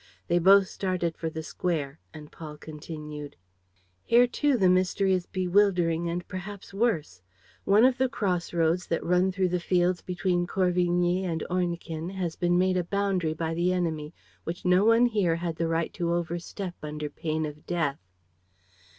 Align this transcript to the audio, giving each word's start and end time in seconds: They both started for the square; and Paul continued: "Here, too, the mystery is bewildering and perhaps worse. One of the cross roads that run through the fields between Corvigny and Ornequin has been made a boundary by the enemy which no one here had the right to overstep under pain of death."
They 0.29 0.39
both 0.39 0.67
started 0.67 1.15
for 1.15 1.29
the 1.29 1.43
square; 1.43 1.99
and 2.11 2.31
Paul 2.31 2.57
continued: 2.57 3.35
"Here, 4.03 4.25
too, 4.25 4.57
the 4.57 4.67
mystery 4.67 5.13
is 5.13 5.27
bewildering 5.27 6.09
and 6.09 6.27
perhaps 6.27 6.73
worse. 6.73 7.21
One 7.65 7.85
of 7.85 7.99
the 7.99 8.09
cross 8.09 8.51
roads 8.51 8.87
that 8.87 9.03
run 9.03 9.31
through 9.31 9.49
the 9.49 9.59
fields 9.59 10.01
between 10.01 10.47
Corvigny 10.47 11.23
and 11.23 11.43
Ornequin 11.51 12.09
has 12.15 12.35
been 12.35 12.57
made 12.57 12.77
a 12.77 12.83
boundary 12.83 13.35
by 13.35 13.53
the 13.53 13.71
enemy 13.73 14.11
which 14.43 14.65
no 14.65 14.83
one 14.85 15.05
here 15.05 15.35
had 15.35 15.57
the 15.57 15.67
right 15.67 15.93
to 15.93 16.11
overstep 16.11 16.73
under 16.81 17.07
pain 17.07 17.45
of 17.45 17.67
death." 17.67 17.99